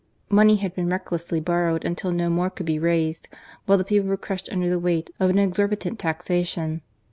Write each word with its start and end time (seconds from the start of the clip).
Money 0.31 0.55
had 0.55 0.73
been 0.73 0.89
recklessly 0.89 1.39
borrowed 1.39 1.85
until 1.85 2.11
no 2.11 2.27
more 2.27 2.49
could 2.49 2.65
be 2.65 2.79
raised, 2.79 3.27
while 3.67 3.77
the 3.77 3.83
people 3.83 4.09
were 4.09 4.17
crushed 4.17 4.49
under 4.51 4.67
the 4.67 4.79
weight 4.79 5.11
of 5.19 5.29
an 5.29 5.37
exorbitant 5.37 5.99
taxation. 5.99 6.81